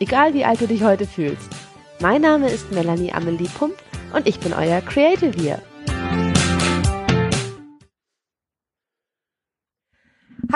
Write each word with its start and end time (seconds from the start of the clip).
egal 0.00 0.34
wie 0.34 0.44
alt 0.44 0.60
du 0.60 0.66
dich 0.66 0.82
heute 0.82 1.06
fühlst. 1.06 1.48
Mein 2.00 2.22
Name 2.22 2.50
ist 2.50 2.72
Melanie 2.72 3.12
Amelie 3.12 3.48
Pump 3.58 3.74
und 4.12 4.26
ich 4.26 4.38
bin 4.40 4.52
euer 4.52 4.80
Creative 4.80 5.32
hier. 5.38 5.60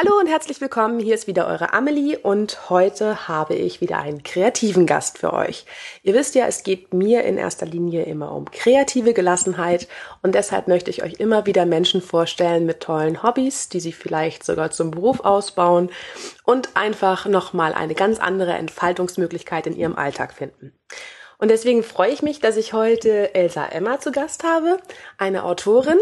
Hallo 0.03 0.19
und 0.19 0.29
herzlich 0.29 0.63
willkommen. 0.63 0.99
Hier 0.99 1.15
ist 1.15 1.27
wieder 1.27 1.47
eure 1.47 1.75
Amelie 1.75 2.17
und 2.17 2.71
heute 2.71 3.29
habe 3.29 3.55
ich 3.55 3.83
wieder 3.83 3.99
einen 3.99 4.23
kreativen 4.23 4.87
Gast 4.87 5.19
für 5.19 5.35
euch. 5.35 5.67
Ihr 6.03 6.15
wisst 6.15 6.35
ja, 6.35 6.47
es 6.47 6.63
geht 6.63 6.95
mir 6.95 7.25
in 7.25 7.37
erster 7.37 7.67
Linie 7.67 8.05
immer 8.05 8.33
um 8.33 8.51
kreative 8.51 9.13
Gelassenheit 9.13 9.89
und 10.23 10.35
deshalb 10.35 10.69
möchte 10.69 10.89
ich 10.89 11.03
euch 11.03 11.21
immer 11.21 11.45
wieder 11.45 11.67
Menschen 11.67 12.01
vorstellen 12.01 12.65
mit 12.65 12.81
tollen 12.81 13.23
Hobbys, 13.23 13.69
die 13.69 13.81
sie 13.81 13.93
vielleicht 13.93 14.43
sogar 14.43 14.71
zum 14.71 14.91
Beruf 14.91 15.21
ausbauen 15.21 15.91
und 16.45 16.79
einfach 16.79 17.27
nochmal 17.27 17.75
eine 17.75 17.95
ganz 17.95 18.21
andere 18.21 18.55
Entfaltungsmöglichkeit 18.55 19.67
in 19.67 19.77
ihrem 19.77 19.97
Alltag 19.97 20.33
finden. 20.33 20.73
Und 21.41 21.49
deswegen 21.49 21.83
freue 21.83 22.11
ich 22.13 22.21
mich, 22.21 22.41
dass 22.41 22.59
ich 22.59 22.75
heute 22.75 23.35
Elsa 23.35 23.65
Emma 23.65 23.99
zu 23.99 24.13
Gast 24.13 24.45
habe, 24.45 24.77
eine 25.17 25.45
Autorin. 25.45 25.99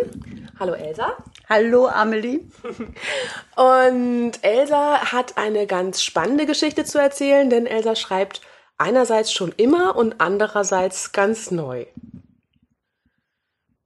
Hallo 0.58 0.72
Elsa. 0.72 1.16
Hallo 1.48 1.86
Amelie. 1.86 2.40
Und 3.54 4.32
Elsa 4.42 5.12
hat 5.12 5.38
eine 5.38 5.68
ganz 5.68 6.02
spannende 6.02 6.44
Geschichte 6.44 6.84
zu 6.84 6.98
erzählen, 6.98 7.48
denn 7.50 7.66
Elsa 7.66 7.94
schreibt 7.94 8.40
einerseits 8.78 9.32
schon 9.32 9.52
immer 9.56 9.94
und 9.94 10.16
andererseits 10.18 11.12
ganz 11.12 11.52
neu. 11.52 11.86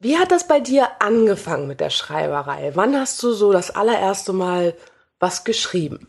Wie 0.00 0.18
hat 0.18 0.32
das 0.32 0.48
bei 0.48 0.58
dir 0.58 0.88
angefangen 1.00 1.66
mit 1.66 1.80
der 1.80 1.90
Schreiberei? 1.90 2.72
Wann 2.74 2.98
hast 2.98 3.22
du 3.22 3.32
so 3.32 3.52
das 3.52 3.70
allererste 3.70 4.32
Mal 4.32 4.74
was 5.18 5.44
geschrieben? 5.44 6.08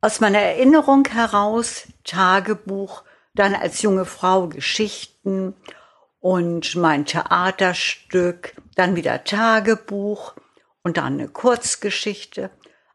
Aus 0.00 0.20
meiner 0.20 0.38
Erinnerung 0.38 1.04
heraus 1.06 1.88
Tagebuch, 2.04 3.02
dann 3.34 3.54
als 3.54 3.82
junge 3.82 4.04
Frau 4.04 4.48
Geschichten 4.48 5.54
und 6.20 6.76
mein 6.76 7.06
Theaterstück, 7.06 8.54
dann 8.74 8.96
wieder 8.96 9.24
Tagebuch 9.24 10.34
und 10.82 10.96
dann 10.96 11.14
eine 11.14 11.28
Kurzgeschichte. 11.28 12.50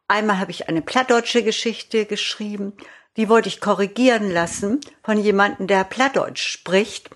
Einmal 0.08 0.40
habe 0.40 0.52
ich 0.52 0.70
eine 0.70 0.82
plattdeutsche 0.82 1.44
Geschichte 1.44 2.06
geschrieben, 2.06 2.74
die 3.18 3.30
wollte 3.30 3.48
ich 3.48 3.62
korrigieren 3.62 4.30
lassen 4.30 4.82
von 5.04 5.18
jemandem, 5.18 5.68
der 5.68 5.84
Plattdeutsch 5.84 6.46
spricht. 6.46 7.10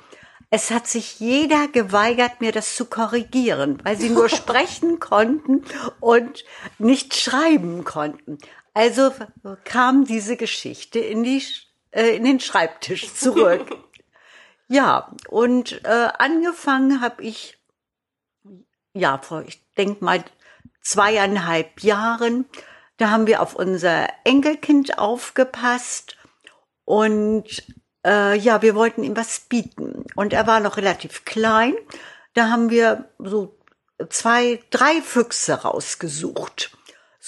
Es 0.49 0.71
hat 0.71 0.87
sich 0.87 1.19
jeder 1.19 1.67
geweigert, 1.67 2.41
mir 2.41 2.51
das 2.51 2.75
zu 2.75 2.85
korrigieren, 2.85 3.79
weil 3.83 3.97
sie 3.97 4.09
nur 4.09 4.29
sprechen 4.29 4.99
konnten 4.99 5.63
und 5.99 6.45
nicht 6.79 7.15
schreiben 7.15 7.83
konnten. 7.83 8.39
Also 8.73 9.11
kam 9.65 10.05
diese 10.05 10.37
Geschichte 10.37 10.99
in 10.99 11.23
die 11.23 11.43
äh, 11.91 12.15
in 12.15 12.23
den 12.23 12.39
Schreibtisch 12.39 13.13
zurück. 13.15 13.67
ja, 14.67 15.11
und 15.27 15.83
äh, 15.85 16.09
angefangen 16.17 17.01
habe 17.01 17.23
ich, 17.23 17.57
ja, 18.93 19.17
vor, 19.17 19.43
ich 19.47 19.61
denk 19.75 20.01
mal, 20.01 20.23
zweieinhalb 20.81 21.81
Jahren. 21.81 22.45
Da 22.97 23.11
haben 23.11 23.27
wir 23.27 23.41
auf 23.41 23.55
unser 23.55 24.07
Enkelkind 24.25 24.97
aufgepasst 24.97 26.17
und 26.83 27.63
äh, 28.05 28.37
ja, 28.37 28.61
wir 28.61 28.75
wollten 28.75 29.03
ihm 29.03 29.15
was 29.15 29.41
bieten. 29.41 30.05
Und 30.15 30.33
er 30.33 30.47
war 30.47 30.59
noch 30.59 30.77
relativ 30.77 31.25
klein. 31.25 31.75
Da 32.33 32.49
haben 32.49 32.69
wir 32.69 33.09
so 33.19 33.57
zwei, 34.09 34.59
drei 34.69 35.01
Füchse 35.01 35.61
rausgesucht. 35.61 36.71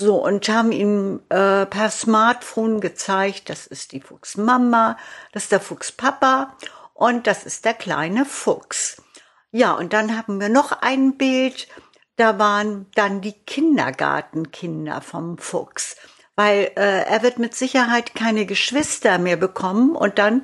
So, 0.02 0.16
und 0.16 0.50
haben 0.50 0.72
ihm 0.72 1.22
äh, 1.30 1.68
per 1.68 1.92
Smartphone 1.92 2.82
gezeigt, 2.82 3.52
das 3.52 3.68
ist 3.68 3.92
die 3.92 4.02
Fuchsmama, 4.02 4.98
das 5.32 5.44
ist 5.44 5.52
der 5.52 5.60
Fuchspapa 5.60 6.58
und 6.96 7.28
das 7.28 7.46
ist 7.46 7.66
der 7.66 7.76
kleine 7.76 8.26
Fuchs. 8.26 9.04
Ja, 9.52 9.74
und 9.74 9.94
dann 9.94 10.18
haben 10.18 10.42
wir 10.42 10.50
noch 10.50 10.72
ein 10.72 11.18
Bild, 11.18 11.68
da 12.16 12.40
waren 12.40 12.88
dann 12.96 13.22
die 13.22 13.34
Kindergartenkinder 13.34 15.02
vom 15.02 15.38
Fuchs, 15.38 15.98
weil 16.36 16.72
äh, 16.78 17.04
er 17.04 17.22
wird 17.22 17.38
mit 17.38 17.54
Sicherheit 17.54 18.16
keine 18.16 18.48
Geschwister 18.48 19.20
mehr 19.20 19.38
bekommen 19.38 19.96
und 19.96 20.18
dann 20.18 20.42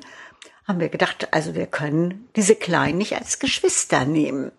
haben 0.68 0.78
wir 0.78 0.88
gedacht, 0.88 1.34
also 1.34 1.56
wir 1.56 1.66
können 1.66 2.28
diese 2.36 2.54
Kleinen 2.54 2.98
nicht 2.98 3.16
als 3.16 3.40
Geschwister 3.40 4.04
nehmen. 4.04 4.52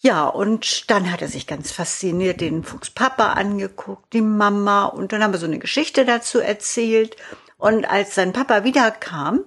Ja, 0.00 0.28
und 0.28 0.90
dann 0.90 1.10
hat 1.10 1.22
er 1.22 1.28
sich 1.28 1.48
ganz 1.48 1.72
fasziniert 1.72 2.40
den 2.40 2.62
Fuchspapa 2.62 3.32
angeguckt, 3.32 4.12
die 4.12 4.20
Mama, 4.20 4.84
und 4.84 5.12
dann 5.12 5.24
haben 5.24 5.32
wir 5.32 5.40
so 5.40 5.46
eine 5.46 5.58
Geschichte 5.58 6.04
dazu 6.04 6.38
erzählt. 6.38 7.16
Und 7.56 7.84
als 7.84 8.14
sein 8.14 8.32
Papa 8.32 8.62
wiederkam, 8.62 9.42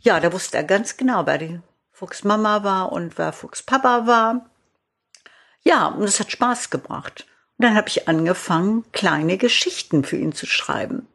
ja, 0.00 0.18
da 0.18 0.32
wusste 0.32 0.56
er 0.56 0.64
ganz 0.64 0.96
genau, 0.96 1.26
wer 1.26 1.38
die 1.38 1.60
Fuchsmama 1.92 2.64
war 2.64 2.90
und 2.90 3.16
wer 3.18 3.32
Fuchspapa 3.32 4.08
war. 4.08 4.50
Ja, 5.62 5.86
und 5.86 6.02
es 6.02 6.18
hat 6.18 6.32
Spaß 6.32 6.70
gebracht. 6.70 7.26
Und 7.58 7.66
dann 7.66 7.76
habe 7.76 7.88
ich 7.88 8.08
angefangen, 8.08 8.84
kleine 8.90 9.38
Geschichten 9.38 10.02
für 10.02 10.16
ihn 10.16 10.32
zu 10.32 10.46
schreiben. 10.46 11.06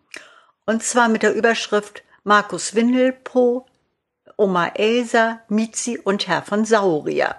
Und 0.65 0.83
zwar 0.83 1.09
mit 1.09 1.21
der 1.21 1.35
Überschrift 1.35 2.03
Markus 2.23 2.75
Windelpo, 2.75 3.65
Oma 4.37 4.67
Elsa, 4.67 5.41
Mizi 5.49 5.99
und 6.01 6.27
Herr 6.29 6.43
von 6.43 6.63
Saurier 6.63 7.35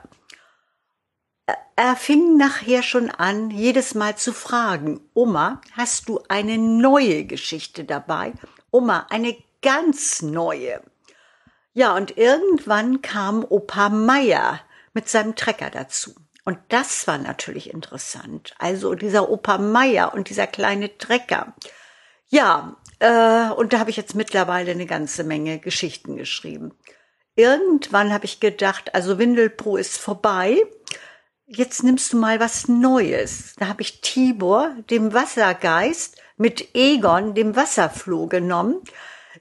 er 1.76 1.96
fing 1.96 2.36
nachher 2.36 2.82
schon 2.82 3.10
an, 3.10 3.50
jedes 3.50 3.94
Mal 3.94 4.16
zu 4.16 4.32
fragen, 4.32 5.00
Oma, 5.14 5.60
hast 5.72 6.08
du 6.08 6.20
eine 6.28 6.58
neue 6.58 7.24
Geschichte 7.24 7.84
dabei? 7.84 8.32
Oma, 8.70 9.06
eine 9.10 9.36
ganz 9.62 10.22
neue. 10.22 10.82
Ja, 11.72 11.94
und 11.94 12.16
irgendwann 12.16 13.00
kam 13.02 13.44
Opa 13.48 13.88
Meier 13.88 14.60
mit 14.92 15.08
seinem 15.08 15.36
Trecker 15.36 15.70
dazu. 15.70 16.14
Und 16.44 16.58
das 16.68 17.06
war 17.06 17.18
natürlich 17.18 17.72
interessant. 17.72 18.54
Also 18.58 18.94
dieser 18.94 19.30
Opa 19.30 19.58
Meier 19.58 20.14
und 20.14 20.28
dieser 20.30 20.46
kleine 20.46 20.98
Trecker. 20.98 21.54
Ja, 22.28 22.76
äh, 22.98 23.50
und 23.50 23.72
da 23.72 23.78
habe 23.78 23.90
ich 23.90 23.96
jetzt 23.96 24.14
mittlerweile 24.14 24.72
eine 24.72 24.86
ganze 24.86 25.24
Menge 25.24 25.58
Geschichten 25.58 26.16
geschrieben. 26.16 26.72
Irgendwann 27.36 28.12
habe 28.12 28.24
ich 28.24 28.40
gedacht, 28.40 28.94
also 28.94 29.18
Windelpro 29.18 29.76
ist 29.76 29.98
vorbei 29.98 30.60
jetzt 31.50 31.82
nimmst 31.82 32.12
du 32.12 32.16
mal 32.16 32.40
was 32.40 32.68
Neues. 32.68 33.54
Da 33.58 33.68
habe 33.68 33.82
ich 33.82 34.00
Tibor, 34.00 34.74
dem 34.88 35.12
Wassergeist, 35.12 36.16
mit 36.36 36.74
Egon, 36.74 37.34
dem 37.34 37.56
Wasserfloh 37.56 38.26
genommen. 38.26 38.80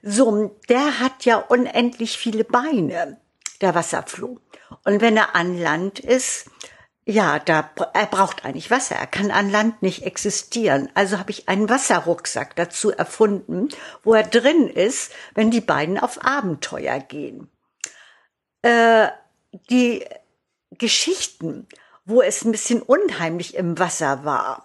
So, 0.02 0.56
der 0.68 1.00
hat 1.00 1.24
ja 1.24 1.36
unendlich 1.38 2.18
viele 2.18 2.44
Beine, 2.44 3.20
der 3.60 3.74
Wasserfloh. 3.74 4.38
Und 4.84 5.00
wenn 5.00 5.16
er 5.16 5.34
an 5.34 5.58
Land 5.58 6.00
ist, 6.00 6.50
ja, 7.06 7.38
da, 7.38 7.70
er 7.94 8.06
braucht 8.06 8.44
eigentlich 8.44 8.70
Wasser. 8.70 8.96
Er 8.96 9.06
kann 9.06 9.30
an 9.30 9.50
Land 9.50 9.82
nicht 9.82 10.04
existieren. 10.04 10.90
Also 10.94 11.18
habe 11.18 11.30
ich 11.30 11.48
einen 11.48 11.68
Wasserrucksack 11.68 12.54
dazu 12.56 12.90
erfunden, 12.90 13.68
wo 14.02 14.14
er 14.14 14.22
drin 14.22 14.68
ist, 14.68 15.12
wenn 15.34 15.50
die 15.50 15.62
beiden 15.62 15.98
auf 15.98 16.24
Abenteuer 16.24 16.98
gehen. 17.00 17.50
Äh, 18.62 19.08
die 19.70 20.04
Geschichten 20.72 21.66
wo 22.10 22.20
es 22.22 22.44
ein 22.44 22.52
bisschen 22.52 22.82
unheimlich 22.82 23.54
im 23.54 23.78
Wasser 23.78 24.24
war, 24.24 24.62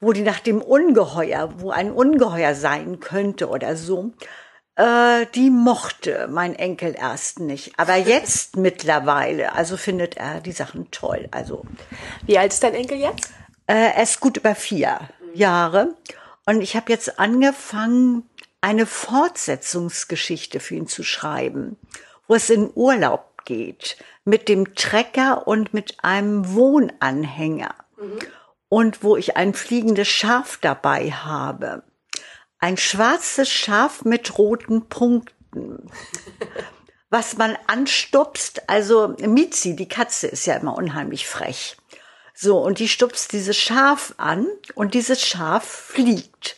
wo 0.00 0.12
die 0.12 0.22
nach 0.22 0.40
dem 0.40 0.60
Ungeheuer, 0.60 1.54
wo 1.58 1.70
ein 1.70 1.90
Ungeheuer 1.90 2.54
sein 2.54 3.00
könnte 3.00 3.48
oder 3.48 3.76
so, 3.76 4.12
äh, 4.74 5.26
die 5.34 5.50
mochte 5.50 6.28
mein 6.30 6.54
Enkel 6.54 6.94
erst 6.98 7.40
nicht. 7.40 7.78
Aber 7.78 7.96
jetzt 7.96 8.56
mittlerweile, 8.56 9.54
also 9.54 9.76
findet 9.76 10.16
er 10.16 10.40
die 10.40 10.52
Sachen 10.52 10.90
toll. 10.90 11.28
Also 11.30 11.64
wie 12.26 12.38
alt 12.38 12.52
ist 12.52 12.62
dein 12.62 12.74
Enkel 12.74 12.98
jetzt? 12.98 13.30
Äh, 13.66 13.92
er 13.94 14.02
ist 14.02 14.20
gut 14.20 14.36
über 14.36 14.54
vier 14.54 14.98
Jahre 15.34 15.94
und 16.44 16.60
ich 16.60 16.76
habe 16.76 16.92
jetzt 16.92 17.18
angefangen, 17.18 18.28
eine 18.60 18.86
Fortsetzungsgeschichte 18.86 20.60
für 20.60 20.74
ihn 20.74 20.88
zu 20.88 21.04
schreiben, 21.04 21.76
wo 22.26 22.34
es 22.34 22.50
in 22.50 22.70
Urlaub 22.74 23.35
geht 23.46 23.96
mit 24.26 24.48
dem 24.50 24.74
Trecker 24.74 25.46
und 25.46 25.72
mit 25.72 26.04
einem 26.04 26.52
Wohnanhänger. 26.52 27.74
Mhm. 27.96 28.18
Und 28.68 29.02
wo 29.02 29.16
ich 29.16 29.36
ein 29.36 29.54
fliegendes 29.54 30.08
Schaf 30.08 30.58
dabei 30.60 31.12
habe. 31.12 31.84
Ein 32.58 32.76
schwarzes 32.76 33.50
Schaf 33.50 34.04
mit 34.04 34.36
roten 34.36 34.88
Punkten. 34.88 35.90
Was 37.08 37.36
man 37.36 37.56
anstupst, 37.68 38.68
also 38.68 39.14
Mizi, 39.20 39.76
die 39.76 39.88
Katze 39.88 40.26
ist 40.26 40.44
ja 40.46 40.56
immer 40.56 40.76
unheimlich 40.76 41.28
frech. 41.28 41.76
So, 42.34 42.58
und 42.58 42.80
die 42.80 42.88
stupst 42.88 43.32
dieses 43.32 43.56
Schaf 43.56 44.14
an 44.18 44.46
und 44.74 44.92
dieses 44.94 45.24
Schaf 45.24 45.64
fliegt. 45.64 46.56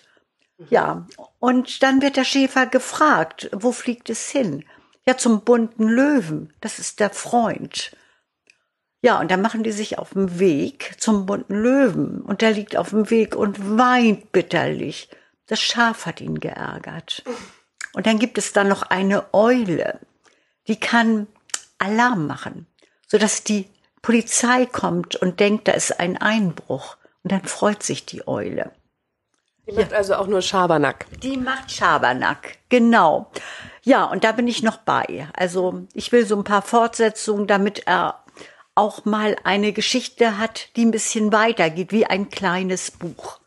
Ja, 0.70 1.06
und 1.38 1.82
dann 1.82 2.02
wird 2.02 2.16
der 2.16 2.24
Schäfer 2.24 2.66
gefragt, 2.66 3.48
wo 3.52 3.70
fliegt 3.70 4.10
es 4.10 4.28
hin? 4.28 4.64
Ja, 5.08 5.16
zum 5.16 5.40
bunten 5.40 5.88
Löwen. 5.88 6.52
Das 6.60 6.78
ist 6.78 7.00
der 7.00 7.08
Freund. 7.08 7.96
Ja, 9.00 9.18
und 9.18 9.30
dann 9.30 9.40
machen 9.40 9.62
die 9.62 9.72
sich 9.72 9.96
auf 9.96 10.10
den 10.10 10.38
Weg 10.38 10.96
zum 10.98 11.24
bunten 11.24 11.54
Löwen. 11.54 12.20
Und 12.20 12.42
der 12.42 12.50
liegt 12.50 12.76
auf 12.76 12.90
dem 12.90 13.08
Weg 13.08 13.34
und 13.34 13.78
weint 13.78 14.32
bitterlich. 14.32 15.08
Das 15.46 15.62
Schaf 15.62 16.04
hat 16.04 16.20
ihn 16.20 16.40
geärgert. 16.40 17.24
Und 17.94 18.06
dann 18.06 18.18
gibt 18.18 18.36
es 18.36 18.52
da 18.52 18.64
noch 18.64 18.82
eine 18.82 19.32
Eule, 19.32 19.98
die 20.66 20.78
kann 20.78 21.26
Alarm 21.78 22.26
machen, 22.26 22.66
sodass 23.06 23.42
die 23.42 23.70
Polizei 24.02 24.66
kommt 24.66 25.16
und 25.16 25.40
denkt, 25.40 25.68
da 25.68 25.72
ist 25.72 26.00
ein 26.00 26.18
Einbruch. 26.18 26.98
Und 27.22 27.32
dann 27.32 27.44
freut 27.46 27.82
sich 27.82 28.04
die 28.04 28.28
Eule. 28.28 28.72
Die 29.68 29.74
macht 29.74 29.92
ja. 29.92 29.98
also 29.98 30.14
auch 30.14 30.26
nur 30.26 30.40
Schabernack. 30.40 31.06
Die 31.22 31.36
macht 31.36 31.70
Schabernack, 31.70 32.58
genau. 32.68 33.30
Ja, 33.82 34.04
und 34.04 34.24
da 34.24 34.32
bin 34.32 34.48
ich 34.48 34.62
noch 34.62 34.78
bei. 34.78 35.28
Also 35.34 35.86
ich 35.94 36.10
will 36.10 36.24
so 36.24 36.36
ein 36.36 36.44
paar 36.44 36.62
Fortsetzungen, 36.62 37.46
damit 37.46 37.86
er 37.86 38.22
auch 38.74 39.04
mal 39.04 39.36
eine 39.44 39.72
Geschichte 39.72 40.38
hat, 40.38 40.68
die 40.76 40.84
ein 40.84 40.90
bisschen 40.90 41.32
weitergeht, 41.32 41.92
wie 41.92 42.06
ein 42.06 42.30
kleines 42.30 42.90
Buch. 42.90 43.40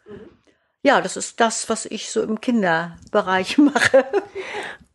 Ja, 0.83 0.99
das 1.01 1.15
ist 1.15 1.39
das, 1.39 1.69
was 1.69 1.85
ich 1.85 2.11
so 2.11 2.21
im 2.21 2.41
Kinderbereich 2.41 3.57
mache. 3.57 4.05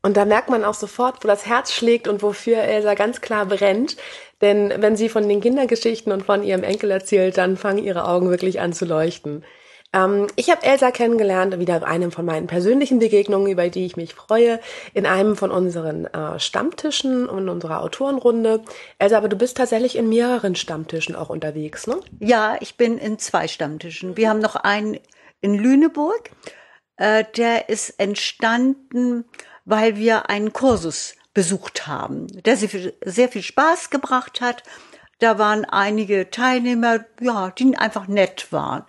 Und 0.02 0.16
da 0.16 0.24
merkt 0.24 0.50
man 0.50 0.64
auch 0.64 0.74
sofort, 0.74 1.24
wo 1.24 1.28
das 1.28 1.46
Herz 1.46 1.72
schlägt 1.72 2.06
und 2.06 2.22
wofür 2.22 2.58
Elsa 2.58 2.94
ganz 2.94 3.20
klar 3.20 3.46
brennt. 3.46 3.96
Denn 4.40 4.72
wenn 4.76 4.96
sie 4.96 5.08
von 5.08 5.28
den 5.28 5.40
Kindergeschichten 5.40 6.12
und 6.12 6.24
von 6.24 6.42
ihrem 6.42 6.62
Enkel 6.62 6.90
erzählt, 6.90 7.38
dann 7.38 7.56
fangen 7.56 7.82
ihre 7.82 8.06
Augen 8.06 8.30
wirklich 8.30 8.60
an 8.60 8.72
zu 8.72 8.84
leuchten. 8.84 9.44
Ähm, 9.96 10.26
ich 10.36 10.50
habe 10.50 10.62
Elsa 10.62 10.90
kennengelernt, 10.90 11.58
wieder 11.58 11.86
einem 11.86 12.12
von 12.12 12.24
meinen 12.24 12.46
persönlichen 12.46 12.98
Begegnungen, 12.98 13.50
über 13.50 13.68
die 13.68 13.86
ich 13.86 13.96
mich 13.96 14.14
freue, 14.14 14.60
in 14.92 15.06
einem 15.06 15.36
von 15.36 15.50
unseren 15.50 16.04
äh, 16.06 16.38
Stammtischen 16.38 17.28
und 17.28 17.48
unserer 17.48 17.80
Autorenrunde. 17.82 18.62
Elsa, 18.98 19.16
aber 19.16 19.28
du 19.28 19.36
bist 19.36 19.56
tatsächlich 19.56 19.96
in 19.96 20.08
mehreren 20.08 20.54
Stammtischen 20.54 21.16
auch 21.16 21.30
unterwegs, 21.30 21.86
ne? 21.86 21.98
Ja, 22.20 22.56
ich 22.60 22.76
bin 22.76 22.98
in 22.98 23.18
zwei 23.18 23.48
Stammtischen. 23.48 24.16
Wir 24.16 24.28
haben 24.28 24.40
noch 24.40 24.56
einen 24.56 24.98
in 25.40 25.54
Lüneburg. 25.54 26.30
Äh, 26.96 27.24
der 27.36 27.68
ist 27.68 27.98
entstanden, 27.98 29.24
weil 29.64 29.96
wir 29.96 30.28
einen 30.28 30.52
Kursus 30.52 31.14
besucht 31.34 31.86
haben, 31.86 32.28
der 32.28 32.56
sehr 32.56 32.68
viel, 32.68 32.94
sehr 33.04 33.28
viel 33.28 33.42
Spaß 33.42 33.90
gebracht 33.90 34.40
hat. 34.40 34.62
Da 35.18 35.38
waren 35.38 35.64
einige 35.64 36.30
Teilnehmer, 36.30 37.04
ja, 37.20 37.50
die 37.50 37.76
einfach 37.76 38.06
nett 38.06 38.52
waren. 38.52 38.84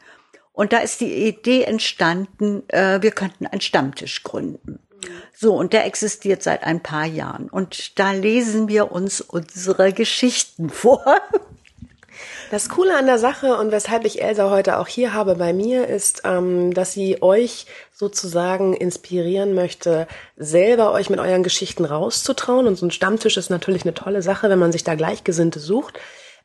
Und 0.58 0.74
da 0.74 0.80
ist 0.80 1.02
die 1.02 1.28
Idee 1.28 1.66
entstanden, 1.66 2.68
äh, 2.70 3.00
wir 3.04 3.12
könnten 3.12 3.46
einen 3.46 3.62
Stammtisch 3.62 4.24
gründen. 4.24 4.80
So, 5.32 5.54
und 5.54 5.72
der 5.72 5.86
existiert 5.86 6.42
seit 6.42 6.64
ein 6.64 6.82
paar 6.82 7.06
Jahren. 7.06 7.48
Und 7.48 8.00
da 8.00 8.12
lesen 8.12 8.68
wir 8.68 8.92
uns 8.92 9.22
unsere 9.22 9.94
Geschichten 9.94 10.70
vor. 10.72 11.06
Das 12.50 12.70
Coole 12.70 12.98
an 12.98 13.06
der 13.06 13.20
Sache 13.20 13.56
und 13.58 13.72
weshalb 13.72 14.04
ich 14.04 14.24
Elsa 14.24 14.50
heute 14.50 14.80
auch 14.80 14.88
hier 14.88 15.14
habe 15.14 15.36
bei 15.36 15.54
mir, 15.54 15.88
ist, 15.88 16.24
ähm, 16.26 16.74
dass 16.74 16.92
sie 16.92 17.22
euch 17.22 17.68
sozusagen 17.94 18.74
inspirieren 18.74 19.54
möchte, 19.54 20.08
selber 20.38 20.92
euch 20.92 21.12
mit 21.12 21.20
euren 21.20 21.44
Geschichten 21.44 21.86
rauszutrauen. 21.86 22.66
Und 22.66 22.78
so 22.78 22.88
ein 22.88 22.92
Stammtisch 22.92 23.38
ist 23.38 23.52
natürlich 23.52 23.84
eine 23.84 23.94
tolle 23.94 24.24
Sache, 24.24 24.50
wenn 24.50 24.58
man 24.58 24.72
sich 24.72 24.84
da 24.84 24.96
Gleichgesinnte 24.96 25.60
sucht. 25.60 26.00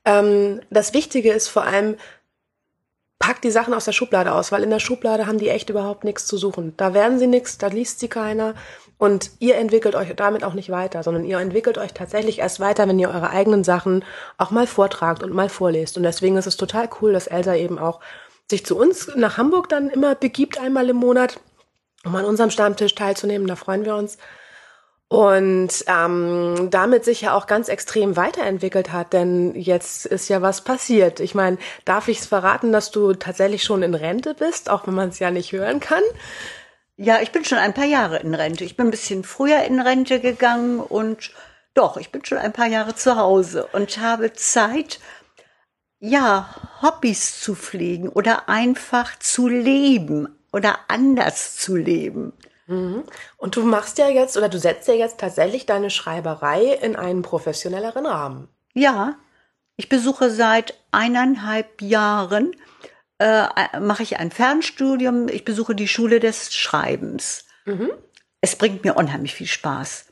Ähm, 0.05 0.61
das 0.69 0.93
Wichtige 0.93 1.32
ist 1.32 1.49
vor 1.49 1.65
allem, 1.65 1.97
packt 3.23 3.45
die 3.45 3.53
Sachen 3.53 3.73
aus 3.73 3.85
der 3.85 3.93
Schublade 3.93 4.33
aus, 4.33 4.51
weil 4.51 4.65
in 4.65 4.71
der 4.71 4.81
Schublade 4.81 5.29
haben 5.29 5.39
die 5.39 5.49
echt 5.49 5.71
überhaupt 5.71 6.03
nichts 6.03 6.27
zu 6.27 6.37
suchen. 6.37 6.75
Da 6.77 6.93
werden 6.93 7.21
sie 7.21 7.29
nichts, 7.29 7.57
da 7.57 7.69
liest 7.69 8.01
sie 8.01 8.09
keiner 8.09 8.55
und 8.99 9.31
ihr 9.39 9.55
entwickelt 9.57 9.95
euch 9.95 10.13
damit 10.17 10.43
auch 10.43 10.55
nicht 10.55 10.71
weiter, 10.71 11.05
sondern 11.05 11.25
ihr 11.25 11.39
entwickelt 11.39 11.79
euch 11.79 11.95
tatsächlich 11.95 12.41
erst 12.41 12.59
weiter, 12.59 12.89
wenn 12.89 12.99
ihr 12.99 13.11
eure 13.11 13.31
eigenen 13.31 13.63
Sachen 13.63 14.05
auch 14.39 14.51
mal 14.51 14.67
vortragt 14.67 15.23
und 15.23 15.33
mal 15.33 15.49
vorlest. 15.49 15.97
Und 15.97 16.03
deswegen 16.03 16.37
ist 16.37 16.49
es 16.49 16.57
total 16.57 16.89
cool, 17.01 17.13
dass 17.13 17.29
Elsa 17.29 17.55
eben 17.55 17.79
auch 17.79 18.01
sich 18.51 18.67
zu 18.67 18.77
uns 18.77 19.13
nach 19.15 19.39
Hamburg 19.39 19.69
dann 19.69 19.89
immer 19.89 20.17
begibt, 20.17 20.59
einmal 20.59 20.91
im 20.91 20.97
Monat, 20.97 21.39
um 22.05 22.17
an 22.17 22.25
unserem 22.25 22.51
Stammtisch 22.51 22.97
teilzunehmen. 22.97 23.47
Da 23.47 23.55
freuen 23.55 23.85
wir 23.85 23.95
uns 23.95 24.19
und 25.12 25.85
ähm, 25.88 26.69
damit 26.70 27.05
sich 27.05 27.20
ja 27.20 27.35
auch 27.35 27.47
ganz 27.47 27.69
extrem 27.69 28.17
weiterentwickelt 28.17 28.93
hat, 28.93 29.12
denn 29.12 29.55
jetzt 29.55 30.06
ist 30.06 30.31
ja 30.31 30.41
was 30.41 30.62
passiert. 30.64 31.20
Ich 31.20 31.35
meine, 31.35 31.59
darf 31.85 32.09
ich 32.09 32.20
es 32.20 32.26
verraten, 32.26 32.73
dass 32.73 32.91
du 32.93 33.12
tatsächlich 33.12 33.62
schon 33.62 33.82
in 33.82 33.94
Rente 33.94 34.32
bist, 34.32 34.70
auch 34.70 34.87
wenn 34.87 34.94
man 34.94 35.11
es 35.11 35.19
ja 35.19 35.31
nicht 35.31 35.53
hören 35.53 35.81
kann? 35.81 36.03
Ja, 36.97 37.20
ich 37.20 37.31
bin 37.31 37.44
schon 37.44 37.59
ein 37.59 37.75
paar 37.75 37.85
Jahre 37.85 38.20
in 38.20 38.35
Rente. 38.35 38.64
Ich 38.64 38.79
bin 38.79 38.87
ein 38.87 38.91
bisschen 38.91 39.23
früher 39.23 39.64
in 39.64 39.81
Rente 39.81 40.19
gegangen 40.19 40.81
und 40.81 41.32
doch, 41.75 41.99
ich 41.99 42.11
bin 42.11 42.25
schon 42.25 42.38
ein 42.38 42.55
paar 42.55 42.69
Jahre 42.69 42.94
zu 42.94 43.19
Hause 43.19 43.69
und 43.75 43.99
habe 43.99 44.32
Zeit, 44.32 44.99
ja, 45.99 46.49
Hobbys 46.81 47.38
zu 47.38 47.55
pflegen 47.55 48.08
oder 48.08 48.49
einfach 48.49 49.19
zu 49.19 49.47
leben 49.47 50.38
oder 50.55 50.79
anders 50.88 51.56
zu 51.58 51.76
leben. 51.76 52.32
Mhm. 52.73 53.05
Und 53.37 53.57
du 53.57 53.65
machst 53.65 53.99
ja 53.99 54.09
jetzt 54.09 54.37
oder 54.37 54.49
du 54.49 54.59
setzt 54.59 54.89
ja 54.89 54.95
jetzt 54.95 55.19
tatsächlich 55.19 55.67
deine 55.67 55.91
Schreiberei 55.91 56.73
in 56.81 56.97
einen 56.97 57.21
professionelleren 57.21 58.07
Rahmen. 58.07 58.49
Ja, 58.73 59.17
ich 59.77 59.91
besuche 59.91 60.31
seit 60.31 60.75
eineinhalb 60.91 61.83
Jahren, 61.83 62.57
äh, 63.19 63.79
mache 63.79 64.03
ich 64.03 64.19
ein 64.19 64.31
Fernstudium, 64.31 65.29
ich 65.29 65.45
besuche 65.45 65.75
die 65.75 65.89
Schule 65.89 66.19
des 66.19 66.55
Schreibens. 66.55 67.45
Mhm. 67.67 67.91
Es 68.41 68.57
bringt 68.57 68.85
mir 68.85 68.95
unheimlich 68.95 69.35
viel 69.35 69.47
Spaß. 69.47 70.07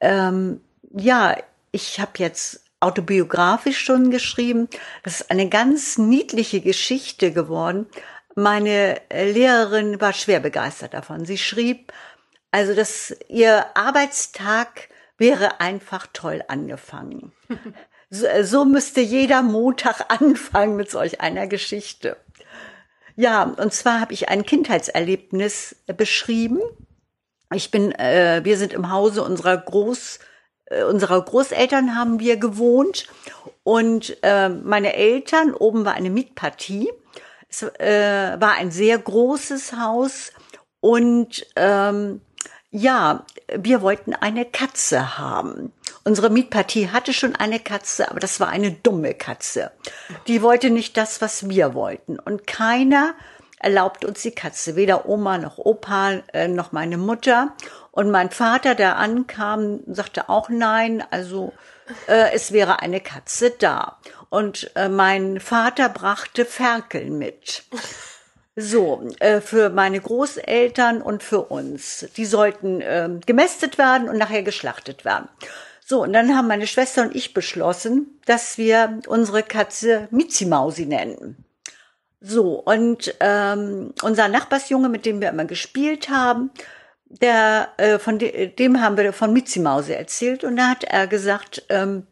Ähm, 0.00 0.60
ja, 0.92 1.36
ich 1.70 2.00
habe 2.00 2.12
jetzt 2.16 2.64
autobiografisch 2.80 3.78
schon 3.78 4.10
geschrieben. 4.10 4.68
Das 5.04 5.20
ist 5.20 5.30
eine 5.30 5.48
ganz 5.48 5.96
niedliche 5.96 6.60
Geschichte 6.60 7.32
geworden 7.32 7.86
meine 8.40 9.00
Lehrerin 9.12 10.00
war 10.00 10.12
schwer 10.12 10.40
begeistert 10.40 10.94
davon. 10.94 11.24
Sie 11.24 11.38
schrieb, 11.38 11.92
also 12.50 12.74
dass 12.74 13.14
ihr 13.28 13.76
Arbeitstag 13.76 14.88
wäre 15.18 15.60
einfach 15.60 16.06
toll 16.12 16.42
angefangen. 16.48 17.32
So, 18.12 18.26
so 18.42 18.64
müsste 18.64 19.00
jeder 19.00 19.40
Montag 19.40 20.06
anfangen 20.20 20.74
mit 20.74 20.90
solch 20.90 21.20
einer 21.20 21.46
Geschichte. 21.46 22.16
Ja, 23.14 23.44
und 23.44 23.72
zwar 23.72 24.00
habe 24.00 24.12
ich 24.14 24.28
ein 24.28 24.44
Kindheitserlebnis 24.44 25.76
beschrieben. 25.96 26.58
Ich 27.54 27.70
bin, 27.70 27.92
äh, 27.92 28.40
wir 28.42 28.56
sind 28.56 28.72
im 28.72 28.90
Hause 28.90 29.22
unserer 29.22 29.56
Groß, 29.56 30.18
äh, 30.64 30.82
unserer 30.82 31.24
Großeltern 31.24 31.94
haben 31.94 32.18
wir 32.18 32.36
gewohnt 32.36 33.06
und 33.62 34.16
äh, 34.24 34.48
meine 34.48 34.94
Eltern 34.94 35.54
oben 35.54 35.84
war 35.84 35.94
eine 35.94 36.10
Mietpartie 36.10 36.90
es 37.50 37.62
äh, 37.62 38.40
war 38.40 38.52
ein 38.52 38.70
sehr 38.70 38.98
großes 38.98 39.74
Haus 39.74 40.32
und 40.80 41.46
ähm, 41.56 42.20
ja, 42.70 43.26
wir 43.54 43.82
wollten 43.82 44.14
eine 44.14 44.44
Katze 44.44 45.18
haben. 45.18 45.72
Unsere 46.04 46.30
Mietpartie 46.30 46.88
hatte 46.88 47.12
schon 47.12 47.34
eine 47.34 47.58
Katze, 47.58 48.10
aber 48.10 48.20
das 48.20 48.38
war 48.38 48.48
eine 48.48 48.70
dumme 48.70 49.12
Katze. 49.14 49.72
Die 50.28 50.40
wollte 50.40 50.70
nicht 50.70 50.96
das, 50.96 51.20
was 51.20 51.48
wir 51.48 51.74
wollten. 51.74 52.18
Und 52.18 52.46
keiner 52.46 53.14
erlaubt 53.58 54.04
uns 54.04 54.22
die 54.22 54.30
Katze, 54.30 54.76
weder 54.76 55.08
Oma 55.08 55.36
noch 55.36 55.58
Opa 55.58 56.20
äh, 56.32 56.48
noch 56.48 56.72
meine 56.72 56.96
Mutter. 56.96 57.54
Und 57.90 58.10
mein 58.10 58.30
Vater, 58.30 58.74
der 58.74 58.96
ankam, 58.96 59.80
sagte 59.86 60.28
auch 60.28 60.48
nein, 60.48 61.04
also 61.10 61.52
äh, 62.06 62.32
es 62.32 62.52
wäre 62.52 62.80
eine 62.80 63.00
Katze 63.00 63.50
da. 63.50 63.98
Und 64.30 64.70
äh, 64.76 64.88
mein 64.88 65.40
Vater 65.40 65.88
brachte 65.88 66.44
Ferkel 66.44 67.10
mit. 67.10 67.64
So, 68.56 69.08
äh, 69.20 69.40
für 69.40 69.70
meine 69.70 70.00
Großeltern 70.00 71.02
und 71.02 71.22
für 71.22 71.42
uns. 71.42 72.06
Die 72.16 72.24
sollten 72.24 72.80
äh, 72.80 73.08
gemästet 73.26 73.78
werden 73.78 74.08
und 74.08 74.18
nachher 74.18 74.42
geschlachtet 74.42 75.04
werden. 75.04 75.28
So, 75.84 76.02
und 76.02 76.12
dann 76.12 76.36
haben 76.36 76.46
meine 76.46 76.66
Schwester 76.68 77.02
und 77.02 77.16
ich 77.16 77.34
beschlossen, 77.34 78.20
dass 78.24 78.58
wir 78.58 79.00
unsere 79.08 79.42
Katze 79.42 80.08
Mizimausi 80.10 80.86
nennen. 80.86 81.44
So, 82.20 82.60
und 82.60 83.14
ähm, 83.18 83.94
unser 84.02 84.28
Nachbarsjunge, 84.28 84.88
mit 84.88 85.06
dem 85.06 85.20
wir 85.20 85.30
immer 85.30 85.46
gespielt 85.46 86.08
haben, 86.10 86.50
der, 87.06 87.70
äh, 87.78 87.98
von 87.98 88.18
de 88.18 88.46
dem 88.48 88.80
haben 88.80 88.96
wir 88.96 89.12
von 89.12 89.32
Mizimause 89.32 89.96
erzählt 89.96 90.44
und 90.44 90.56
da 90.56 90.68
hat 90.68 90.84
er 90.84 91.08
gesagt, 91.08 91.64
ähm, 91.70 92.06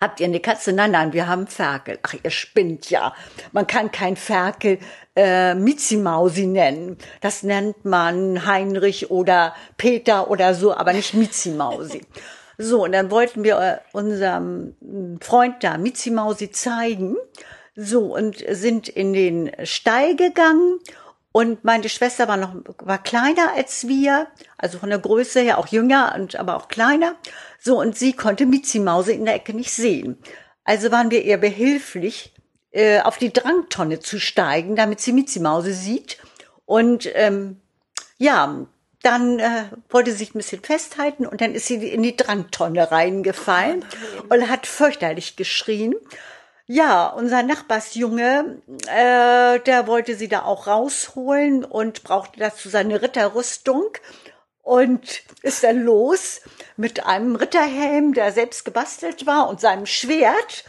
Habt 0.00 0.20
ihr 0.20 0.26
eine 0.26 0.38
Katze? 0.38 0.72
Nein, 0.72 0.92
nein, 0.92 1.12
wir 1.12 1.26
haben 1.26 1.48
Ferkel. 1.48 1.98
Ach, 2.04 2.14
ihr 2.22 2.30
spinnt 2.30 2.88
ja. 2.88 3.14
Man 3.50 3.66
kann 3.66 3.90
kein 3.90 4.14
Ferkel 4.14 4.78
äh, 5.16 5.54
Mizimausi 5.54 6.46
nennen. 6.46 6.98
Das 7.20 7.42
nennt 7.42 7.84
man 7.84 8.46
Heinrich 8.46 9.10
oder 9.10 9.56
Peter 9.76 10.30
oder 10.30 10.54
so, 10.54 10.72
aber 10.72 10.92
nicht 10.92 11.14
Mizimausi. 11.14 12.02
So, 12.58 12.84
und 12.84 12.92
dann 12.92 13.10
wollten 13.10 13.42
wir 13.42 13.58
äh, 13.58 13.78
unserem 13.92 14.76
Freund 15.20 15.64
da 15.64 15.78
Mizimausi 15.78 16.52
zeigen. 16.52 17.16
So, 17.74 18.14
und 18.14 18.44
sind 18.50 18.88
in 18.88 19.12
den 19.12 19.50
Stall 19.64 20.14
gegangen 20.14 20.78
und 21.32 21.64
meine 21.64 21.88
Schwester 21.88 22.26
war 22.26 22.36
noch, 22.36 22.54
war 22.78 23.02
kleiner 23.02 23.52
als 23.54 23.86
wir, 23.86 24.28
also 24.56 24.78
von 24.78 24.88
der 24.88 24.98
Größe 24.98 25.40
her 25.40 25.58
auch 25.58 25.66
jünger 25.66 26.14
und 26.16 26.36
aber 26.36 26.56
auch 26.56 26.68
kleiner. 26.68 27.16
So, 27.60 27.78
und 27.78 27.96
sie 27.96 28.14
konnte 28.14 28.46
Mizi 28.46 28.78
Mause 28.78 29.12
in 29.12 29.24
der 29.24 29.34
Ecke 29.34 29.54
nicht 29.54 29.72
sehen. 29.72 30.18
Also 30.64 30.90
waren 30.90 31.10
wir 31.10 31.22
ihr 31.24 31.36
behilflich, 31.36 32.34
äh, 32.70 33.00
auf 33.00 33.18
die 33.18 33.32
Drangtonne 33.32 34.00
zu 34.00 34.18
steigen, 34.18 34.76
damit 34.76 35.00
sie 35.00 35.12
Mizi 35.12 35.40
Mause 35.40 35.72
sieht. 35.72 36.18
Und 36.64 37.08
ähm, 37.14 37.60
ja, 38.18 38.66
dann 39.02 39.38
äh, 39.38 39.64
wollte 39.90 40.10
sie 40.10 40.18
sich 40.18 40.34
ein 40.34 40.38
bisschen 40.38 40.62
festhalten 40.62 41.26
und 41.26 41.40
dann 41.40 41.54
ist 41.54 41.66
sie 41.66 41.76
in 41.76 42.02
die 42.02 42.16
Drangtonne 42.16 42.90
reingefallen 42.90 43.84
und 44.28 44.48
hat 44.48 44.66
fürchterlich 44.66 45.36
geschrien. 45.36 45.94
Ja, 46.70 47.06
unser 47.08 47.42
Nachbarsjunge, 47.42 48.60
äh, 48.86 49.58
der 49.60 49.86
wollte 49.86 50.16
sie 50.16 50.28
da 50.28 50.42
auch 50.42 50.66
rausholen 50.66 51.64
und 51.64 52.04
brauchte 52.04 52.38
dazu 52.38 52.68
seine 52.68 53.00
Ritterrüstung 53.00 53.86
und 54.60 55.22
ist 55.40 55.64
dann 55.64 55.82
los 55.82 56.42
mit 56.76 57.06
einem 57.06 57.36
Ritterhelm, 57.36 58.12
der 58.12 58.32
selbst 58.32 58.66
gebastelt 58.66 59.24
war 59.24 59.48
und 59.48 59.62
seinem 59.62 59.86
Schwert. 59.86 60.64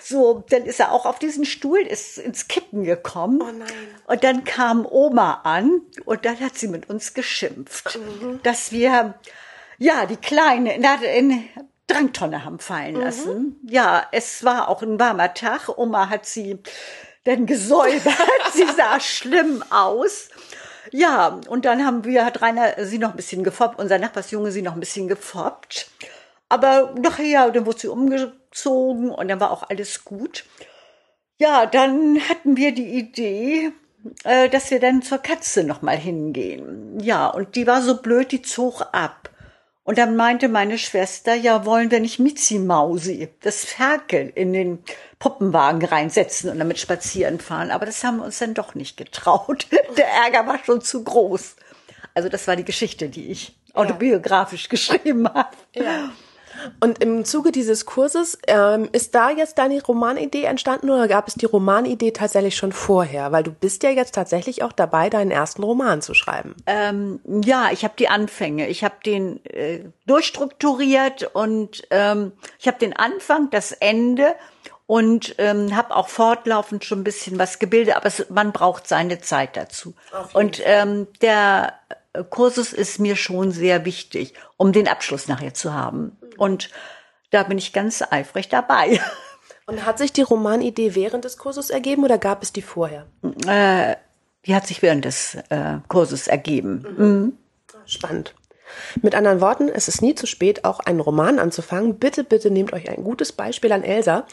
So, 0.00 0.44
dann 0.48 0.64
ist 0.64 0.80
er 0.80 0.92
auch 0.92 1.04
auf 1.04 1.18
diesen 1.18 1.44
Stuhl, 1.44 1.80
ist 1.80 2.16
ins 2.16 2.48
Kippen 2.48 2.84
gekommen. 2.84 3.42
Oh 3.42 3.52
nein. 3.52 3.68
Und 4.06 4.24
dann 4.24 4.44
kam 4.44 4.86
Oma 4.86 5.42
an 5.44 5.82
und 6.06 6.24
dann 6.24 6.40
hat 6.40 6.56
sie 6.56 6.68
mit 6.68 6.88
uns 6.88 7.12
geschimpft, 7.12 7.98
mhm. 7.98 8.40
dass 8.42 8.72
wir, 8.72 9.12
ja, 9.76 10.06
die 10.06 10.16
Kleine, 10.16 10.74
in, 10.74 10.84
in 11.02 11.50
Drangtonne 11.86 12.44
haben 12.44 12.58
fallen 12.58 12.96
lassen. 12.96 13.58
Mhm. 13.62 13.68
Ja, 13.68 14.06
es 14.12 14.44
war 14.44 14.68
auch 14.68 14.82
ein 14.82 14.98
warmer 14.98 15.34
Tag. 15.34 15.68
Oma 15.76 16.08
hat 16.08 16.26
sie 16.26 16.58
denn 17.26 17.46
gesäubert. 17.46 18.14
sie 18.52 18.66
sah 18.76 19.00
schlimm 19.00 19.62
aus. 19.70 20.28
Ja, 20.90 21.40
und 21.48 21.64
dann 21.64 21.84
haben 21.84 22.04
wir, 22.04 22.24
hat 22.24 22.42
Rainer 22.42 22.84
sie 22.84 22.98
noch 22.98 23.10
ein 23.10 23.16
bisschen 23.16 23.44
gefoppt, 23.44 23.78
unser 23.78 23.98
Nachbarsjunge 23.98 24.50
sie 24.50 24.62
noch 24.62 24.74
ein 24.74 24.80
bisschen 24.80 25.08
gefoppt. 25.08 25.90
Aber 26.48 26.94
nachher, 26.98 27.50
dann 27.50 27.66
wurde 27.66 27.80
sie 27.80 27.88
umgezogen 27.88 29.10
und 29.10 29.28
dann 29.28 29.40
war 29.40 29.50
auch 29.50 29.68
alles 29.68 30.04
gut. 30.04 30.44
Ja, 31.38 31.66
dann 31.66 32.20
hatten 32.28 32.56
wir 32.56 32.72
die 32.72 32.96
Idee, 32.96 33.72
äh, 34.24 34.48
dass 34.48 34.70
wir 34.70 34.78
dann 34.78 35.02
zur 35.02 35.18
Katze 35.18 35.64
noch 35.64 35.82
mal 35.82 35.96
hingehen. 35.96 37.00
Ja, 37.00 37.26
und 37.26 37.56
die 37.56 37.66
war 37.66 37.82
so 37.82 38.00
blöd, 38.00 38.30
die 38.30 38.42
zog 38.42 38.82
ab. 38.92 39.30
Und 39.84 39.98
dann 39.98 40.16
meinte 40.16 40.48
meine 40.48 40.78
Schwester, 40.78 41.34
ja, 41.34 41.66
wollen 41.66 41.90
wir 41.90 42.00
nicht 42.00 42.18
Mitzi 42.18 42.58
Mausi, 42.58 43.28
das 43.42 43.66
Ferkel 43.66 44.32
in 44.34 44.54
den 44.54 44.82
Puppenwagen 45.18 45.84
reinsetzen 45.84 46.50
und 46.50 46.58
damit 46.58 46.78
spazieren 46.78 47.38
fahren. 47.38 47.70
Aber 47.70 47.84
das 47.84 48.02
haben 48.02 48.16
wir 48.16 48.24
uns 48.24 48.38
dann 48.38 48.54
doch 48.54 48.74
nicht 48.74 48.96
getraut. 48.96 49.66
Der 49.98 50.08
Ärger 50.08 50.46
war 50.46 50.58
schon 50.64 50.80
zu 50.80 51.04
groß. 51.04 51.56
Also 52.14 52.30
das 52.30 52.48
war 52.48 52.56
die 52.56 52.64
Geschichte, 52.64 53.10
die 53.10 53.30
ich 53.30 53.56
autobiografisch 53.74 54.64
ja. 54.64 54.68
geschrieben 54.70 55.28
habe. 55.28 55.54
Ja. 55.74 56.12
Und 56.80 57.02
im 57.02 57.24
Zuge 57.24 57.52
dieses 57.52 57.86
Kurses, 57.86 58.38
ähm, 58.46 58.88
ist 58.92 59.14
da 59.14 59.30
jetzt 59.30 59.58
deine 59.58 59.82
Romanidee 59.82 60.44
entstanden 60.44 60.90
oder 60.90 61.08
gab 61.08 61.28
es 61.28 61.34
die 61.34 61.46
Romanidee 61.46 62.12
tatsächlich 62.12 62.56
schon 62.56 62.72
vorher? 62.72 63.32
Weil 63.32 63.42
du 63.42 63.50
bist 63.50 63.82
ja 63.82 63.90
jetzt 63.90 64.14
tatsächlich 64.14 64.62
auch 64.62 64.72
dabei, 64.72 65.10
deinen 65.10 65.30
ersten 65.30 65.62
Roman 65.62 66.02
zu 66.02 66.14
schreiben. 66.14 66.54
Ähm, 66.66 67.20
ja, 67.44 67.68
ich 67.72 67.84
habe 67.84 67.94
die 67.98 68.08
Anfänge. 68.08 68.68
Ich 68.68 68.84
habe 68.84 68.96
den 69.04 69.44
äh, 69.46 69.84
durchstrukturiert 70.06 71.34
und 71.34 71.82
ähm, 71.90 72.32
ich 72.58 72.66
habe 72.66 72.78
den 72.78 72.94
Anfang, 72.94 73.50
das 73.50 73.72
Ende 73.72 74.34
und 74.86 75.34
ähm, 75.38 75.74
habe 75.74 75.96
auch 75.96 76.08
fortlaufend 76.08 76.84
schon 76.84 77.00
ein 77.00 77.04
bisschen 77.04 77.38
was 77.38 77.58
gebildet, 77.58 77.96
aber 77.96 78.06
es, 78.06 78.28
man 78.28 78.52
braucht 78.52 78.86
seine 78.86 79.18
Zeit 79.20 79.56
dazu. 79.56 79.94
Und 80.34 80.60
ähm, 80.64 81.06
der 81.22 81.74
Kursus 82.30 82.72
ist 82.72 83.00
mir 83.00 83.16
schon 83.16 83.50
sehr 83.50 83.84
wichtig, 83.84 84.34
um 84.56 84.72
den 84.72 84.88
Abschluss 84.88 85.28
nachher 85.28 85.54
zu 85.54 85.72
haben. 85.74 86.16
Und 86.36 86.70
da 87.30 87.42
bin 87.42 87.58
ich 87.58 87.72
ganz 87.72 88.02
eifrig 88.02 88.48
dabei. 88.48 89.00
Und 89.66 89.86
hat 89.86 89.96
sich 89.96 90.12
die 90.12 90.22
Romanidee 90.22 90.94
während 90.94 91.24
des 91.24 91.38
Kurses 91.38 91.70
ergeben 91.70 92.04
oder 92.04 92.18
gab 92.18 92.42
es 92.42 92.52
die 92.52 92.60
vorher? 92.60 93.06
Äh, 93.46 93.96
die 94.44 94.54
hat 94.54 94.66
sich 94.66 94.82
während 94.82 95.06
des 95.06 95.36
äh, 95.48 95.78
Kurses 95.88 96.28
ergeben. 96.28 96.84
Mhm. 96.96 97.04
Mhm. 97.04 97.38
Spannend. 97.86 98.34
Mit 99.02 99.14
anderen 99.14 99.40
Worten, 99.40 99.68
es 99.68 99.88
ist 99.88 100.02
nie 100.02 100.14
zu 100.14 100.26
spät, 100.26 100.64
auch 100.64 100.80
einen 100.80 101.00
Roman 101.00 101.38
anzufangen. 101.38 101.98
Bitte, 101.98 102.24
bitte 102.24 102.50
nehmt 102.50 102.72
euch 102.72 102.90
ein 102.90 103.04
gutes 103.04 103.32
Beispiel 103.32 103.72
an 103.72 103.82
Elsa. 103.82 104.26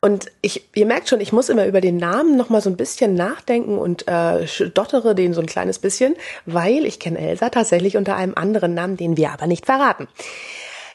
Und 0.00 0.26
ich, 0.42 0.68
ihr 0.74 0.86
merkt 0.86 1.08
schon, 1.08 1.20
ich 1.20 1.32
muss 1.32 1.48
immer 1.48 1.66
über 1.66 1.80
den 1.80 1.96
Namen 1.96 2.36
noch 2.36 2.50
mal 2.50 2.60
so 2.60 2.70
ein 2.70 2.76
bisschen 2.76 3.14
nachdenken 3.14 3.78
und 3.78 4.06
äh, 4.08 4.46
dottere 4.74 5.14
den 5.14 5.34
so 5.34 5.40
ein 5.40 5.46
kleines 5.46 5.78
bisschen, 5.78 6.14
weil 6.46 6.84
ich 6.84 7.00
kenne 7.00 7.18
Elsa 7.18 7.48
tatsächlich 7.50 7.96
unter 7.96 8.16
einem 8.16 8.34
anderen 8.34 8.74
Namen, 8.74 8.96
den 8.96 9.16
wir 9.16 9.30
aber 9.30 9.46
nicht 9.46 9.66
verraten. 9.66 10.08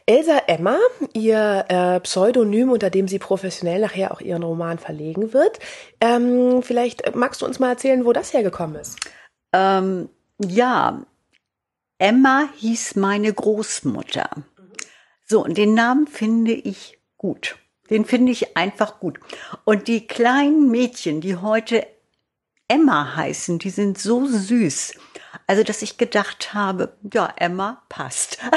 Elsa 0.05 0.37
Emma, 0.47 0.77
ihr 1.13 1.65
äh, 1.69 1.99
Pseudonym, 2.01 2.71
unter 2.71 2.89
dem 2.89 3.07
sie 3.07 3.19
professionell 3.19 3.79
nachher 3.79 4.11
auch 4.11 4.19
ihren 4.19 4.43
Roman 4.43 4.77
verlegen 4.77 5.31
wird. 5.31 5.59
Ähm, 6.01 6.61
vielleicht 6.61 7.15
magst 7.15 7.41
du 7.41 7.45
uns 7.45 7.59
mal 7.59 7.69
erzählen, 7.69 8.03
wo 8.03 8.11
das 8.11 8.33
hergekommen 8.33 8.75
ist. 8.75 8.99
Ähm, 9.53 10.09
ja, 10.39 11.03
Emma 12.03 12.49
hieß 12.57 12.97
meine 12.97 13.31
Großmutter. 13.31 14.29
So, 15.25 15.41
und 15.41 15.57
den 15.57 15.73
Namen 15.73 16.05
finde 16.05 16.51
ich 16.51 16.99
gut. 17.15 17.55
Den 17.89 18.03
finde 18.03 18.33
ich 18.33 18.57
einfach 18.57 18.99
gut. 18.99 19.21
Und 19.63 19.87
die 19.87 20.05
kleinen 20.05 20.69
Mädchen, 20.69 21.21
die 21.21 21.37
heute 21.37 21.87
Emma 22.67 23.15
heißen, 23.15 23.57
die 23.57 23.69
sind 23.69 23.97
so 23.97 24.27
süß. 24.27 24.95
Also, 25.47 25.63
dass 25.63 25.81
ich 25.81 25.97
gedacht 25.97 26.53
habe, 26.53 26.91
ja, 27.13 27.33
Emma 27.37 27.81
passt. 27.87 28.39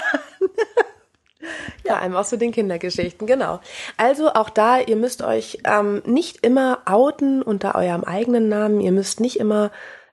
Ja, 1.84 2.00
einem 2.00 2.16
aus 2.16 2.30
so 2.30 2.36
den 2.36 2.50
Kindergeschichten, 2.50 3.28
genau. 3.28 3.60
Also 3.96 4.32
auch 4.32 4.50
da, 4.50 4.80
ihr 4.80 4.96
müsst 4.96 5.22
euch 5.22 5.58
ähm, 5.62 6.02
nicht 6.04 6.44
immer 6.44 6.82
outen 6.86 7.40
unter 7.40 7.76
eurem 7.76 8.02
eigenen 8.02 8.48
Namen. 8.48 8.80
Ihr 8.80 8.90
müsst 8.90 9.20
nicht 9.20 9.38
immer 9.38 9.70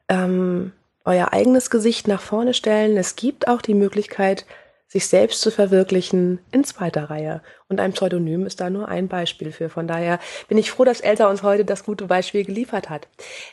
ähm, 0.07 0.73
euer 1.05 1.33
eigenes 1.33 1.69
Gesicht 1.69 2.07
nach 2.07 2.21
vorne 2.21 2.53
stellen. 2.53 2.97
Es 2.97 3.15
gibt 3.15 3.47
auch 3.47 3.61
die 3.61 3.73
Möglichkeit, 3.73 4.45
sich 4.93 5.07
selbst 5.07 5.41
zu 5.41 5.49
verwirklichen 5.49 6.39
in 6.51 6.63
zweiter 6.63 7.09
Reihe. 7.09 7.41
Und 7.67 7.79
ein 7.79 7.93
Pseudonym 7.93 8.45
ist 8.45 8.61
da 8.61 8.69
nur 8.69 8.89
ein 8.89 9.07
Beispiel 9.07 9.51
für. 9.51 9.69
Von 9.69 9.87
daher 9.87 10.19
bin 10.47 10.59
ich 10.59 10.69
froh, 10.69 10.83
dass 10.83 11.01
Elsa 11.01 11.29
uns 11.31 11.41
heute 11.41 11.65
das 11.65 11.83
gute 11.83 12.05
Beispiel 12.05 12.45
geliefert 12.45 12.91
hat. 12.91 13.07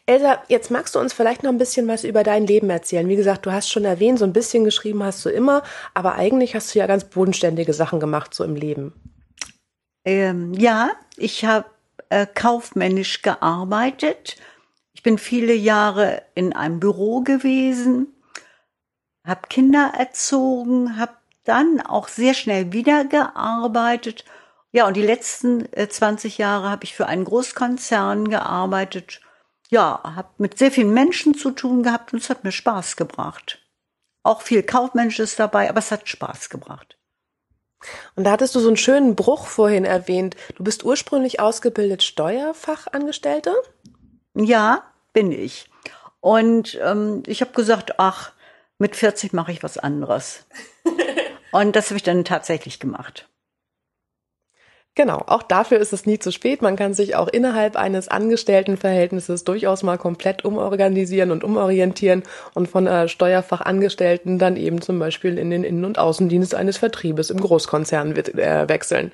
Elsa, 0.05 0.43
jetzt 0.49 0.71
magst 0.71 0.95
du 0.95 0.99
uns 0.99 1.15
vielleicht 1.15 1.43
noch 1.43 1.51
ein 1.51 1.57
bisschen 1.57 1.89
was 1.89 2.05
über 2.05 2.25
dein 2.25 2.47
Leben 2.47 2.69
erzählen. 2.69 3.09
Wie 3.09 3.17
gesagt, 3.17 3.47
du 3.47 3.53
hast 3.53 3.71
schon 3.71 3.87
erwähnt, 3.87 4.19
so 4.19 4.27
ein 4.27 4.35
bisschen 4.35 4.65
geschrieben 4.65 5.03
hast 5.03 5.25
du 5.25 5.31
immer, 5.31 5.63
aber 5.95 6.17
eigentlich 6.17 6.55
hast 6.55 6.75
du 6.75 6.79
ja 6.79 6.87
ganz 6.87 7.05
bodenständige 7.05 7.73
Sachen 7.73 8.01
gemacht 8.01 8.35
so 8.35 8.45
im 8.45 8.55
Leben. 8.55 8.93
Ähm, 10.05 10.53
ja, 10.53 10.91
ich 11.17 11.47
habe 11.47 11.65
äh, 12.11 12.27
kaufmännisch 12.27 13.23
gearbeitet 13.23 14.37
ich 15.01 15.03
bin 15.03 15.17
viele 15.17 15.55
Jahre 15.55 16.25
in 16.35 16.53
einem 16.53 16.79
Büro 16.79 17.23
gewesen, 17.23 18.09
habe 19.27 19.49
Kinder 19.49 19.95
erzogen, 19.99 20.99
habe 20.99 21.15
dann 21.45 21.81
auch 21.81 22.07
sehr 22.09 22.35
schnell 22.35 22.75
wieder 22.75 23.07
gearbeitet. 23.07 24.27
Ja, 24.73 24.87
und 24.87 24.99
die 24.99 25.03
letzten 25.03 25.67
20 25.75 26.39
äh, 26.39 26.43
Jahre 26.43 26.69
habe 26.69 26.85
ich 26.85 26.95
für 26.95 27.07
einen 27.07 27.25
Großkonzern 27.25 28.29
gearbeitet. 28.29 29.23
Ja, 29.71 30.03
habe 30.05 30.29
mit 30.37 30.59
sehr 30.59 30.71
vielen 30.71 30.93
Menschen 30.93 31.35
zu 31.35 31.53
tun 31.53 31.83
gehabt 31.83 32.13
und 32.13 32.19
es 32.19 32.29
hat 32.29 32.45
mir 32.45 32.53
Spaß 32.53 32.97
gebracht. 32.97 33.59
Auch 34.23 34.43
viel 34.43 34.63
Kaufmännisches 34.63 35.35
dabei, 35.35 35.71
aber 35.71 35.79
es 35.79 35.91
hat 35.91 36.11
Spaß 36.11 36.51
gebracht. 36.51 36.99
Und 38.17 38.25
da 38.25 38.33
hattest 38.33 38.55
du 38.55 38.61
so 38.61 38.69
einen 38.69 38.77
schönen 38.77 39.17
Bruch 39.17 39.47
vorhin 39.47 39.87
erwähnt. 39.87 40.37
Du 40.57 40.63
bist 40.63 40.85
ursprünglich 40.85 41.41
ausgebildet 41.41 42.03
Steuerfachangestellte? 42.03 43.55
Ja, 44.35 44.90
bin 45.13 45.33
ich. 45.33 45.71
Und 46.21 46.79
ähm, 46.83 47.23
ich 47.27 47.41
habe 47.41 47.53
gesagt, 47.53 47.99
ach, 47.99 48.33
mit 48.79 48.97
40 48.97 49.33
mache 49.33 49.53
ich 49.53 49.63
was 49.63 49.79
anderes. 49.79 50.47
Und 51.53 51.77
das 51.77 51.87
habe 51.87 51.97
ich 51.97 52.03
dann 52.03 52.25
tatsächlich 52.25 52.79
gemacht. 52.81 53.30
Genau, 54.97 55.23
auch 55.29 55.45
dafür 55.45 55.79
ist 55.79 55.93
es 55.93 56.05
nie 56.05 56.19
zu 56.19 56.33
spät. 56.33 56.63
Man 56.63 56.75
kann 56.75 56.95
sich 56.95 57.15
auch 57.15 57.29
innerhalb 57.29 57.77
eines 57.77 58.09
Angestelltenverhältnisses 58.09 59.45
durchaus 59.45 59.85
mal 59.85 59.99
komplett 59.99 60.45
umorganisieren 60.45 61.31
und 61.31 61.45
umorientieren 61.45 62.25
und 62.55 62.67
von 62.69 62.89
äh, 62.89 63.07
Steuerfachangestellten 63.07 64.41
dann 64.41 64.57
eben 64.57 64.83
zum 64.83 64.99
Beispiel 64.99 65.39
in 65.39 65.51
den 65.51 65.63
Innen- 65.63 65.85
und 65.85 65.99
Außendienst 65.99 66.57
eines 66.57 66.77
Vertriebes 66.77 67.31
im 67.31 67.41
Großkonzern 67.41 68.17
wird, 68.17 68.35
äh, 68.35 68.69
wechseln. 68.69 69.13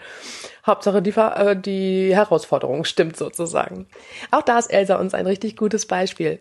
Hauptsache 0.67 1.03
die, 1.03 1.11
äh, 1.11 1.55
die 1.55 2.17
Herausforderung 2.17 2.87
stimmt 2.87 3.19
sozusagen. 3.19 3.87
Auch 4.31 4.43
da 4.43 4.59
ist 4.59 4.73
Elsa 4.73 4.97
uns 4.97 5.13
ein 5.13 5.27
richtig 5.27 5.57
gutes 5.57 5.85
Beispiel. 5.85 6.41